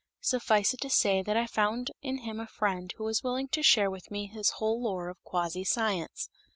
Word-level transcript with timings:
Suffice 0.23 0.73
it 0.73 0.81
to 0.81 0.89
say 0.89 1.21
that 1.21 1.37
I 1.37 1.45
found 1.45 1.91
in 2.01 2.23
him 2.23 2.39
a 2.39 2.47
friend 2.47 2.91
who 2.97 3.03
was 3.03 3.21
willing 3.21 3.49
to 3.49 3.61
share 3.61 3.91
with 3.91 4.09
me 4.09 4.25
his 4.25 4.49
whole 4.57 4.81
lore 4.81 5.09
of 5.09 5.21
quasi 5.23 5.63
science. 5.63 6.27